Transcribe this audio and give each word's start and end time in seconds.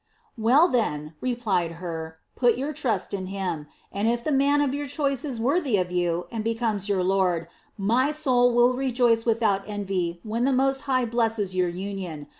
"Well 0.35 0.67
then," 0.67 1.13
replied 1.21 1.73
Hur, 1.73 2.15
"put 2.35 2.57
your 2.57 2.73
trust 2.73 3.13
in 3.13 3.27
Him, 3.27 3.67
and 3.91 4.07
if 4.07 4.23
the 4.23 4.31
man 4.31 4.59
of 4.59 4.73
your 4.73 4.87
choice 4.87 5.23
is 5.23 5.39
worthy 5.39 5.77
of 5.77 5.91
you, 5.91 6.25
and 6.31 6.43
becomes 6.43 6.89
your 6.89 7.03
lord, 7.03 7.47
my 7.77 8.11
soul 8.11 8.51
will 8.51 8.73
rejoice 8.73 9.27
without 9.27 9.69
envy 9.69 10.19
when 10.23 10.43
the 10.43 10.53
Most 10.53 10.81
High 10.89 11.05
blesses 11.05 11.53
your 11.53 11.69
union. 11.69 12.25